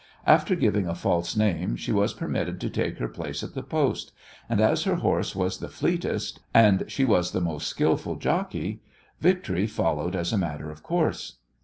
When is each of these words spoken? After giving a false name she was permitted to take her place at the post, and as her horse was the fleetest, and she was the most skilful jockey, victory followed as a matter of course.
After 0.25 0.55
giving 0.55 0.87
a 0.87 0.95
false 0.95 1.35
name 1.37 1.75
she 1.75 1.91
was 1.91 2.15
permitted 2.15 2.59
to 2.61 2.71
take 2.71 2.97
her 2.97 3.07
place 3.07 3.43
at 3.43 3.53
the 3.53 3.61
post, 3.61 4.11
and 4.49 4.59
as 4.59 4.85
her 4.85 4.95
horse 4.95 5.35
was 5.35 5.59
the 5.59 5.69
fleetest, 5.69 6.39
and 6.55 6.85
she 6.87 7.05
was 7.05 7.33
the 7.33 7.39
most 7.39 7.67
skilful 7.67 8.15
jockey, 8.15 8.81
victory 9.19 9.67
followed 9.67 10.15
as 10.15 10.33
a 10.33 10.39
matter 10.39 10.71
of 10.71 10.81
course. 10.81 11.37